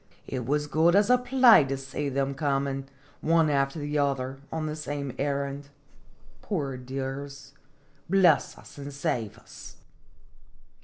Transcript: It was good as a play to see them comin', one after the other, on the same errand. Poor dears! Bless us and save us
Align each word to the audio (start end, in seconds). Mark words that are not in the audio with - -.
It 0.27 0.47
was 0.47 0.65
good 0.65 0.95
as 0.95 1.11
a 1.11 1.17
play 1.19 1.63
to 1.65 1.77
see 1.77 2.09
them 2.09 2.33
comin', 2.33 2.87
one 3.19 3.51
after 3.51 3.77
the 3.77 3.99
other, 3.99 4.39
on 4.51 4.65
the 4.65 4.75
same 4.75 5.13
errand. 5.19 5.69
Poor 6.41 6.75
dears! 6.75 7.53
Bless 8.09 8.57
us 8.57 8.79
and 8.79 8.91
save 8.91 9.37
us 9.37 9.75